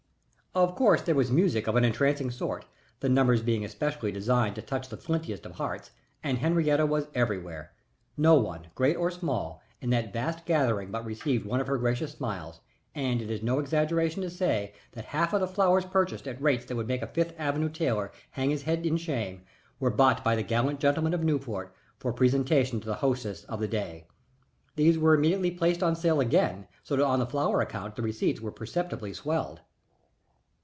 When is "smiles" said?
12.11-12.59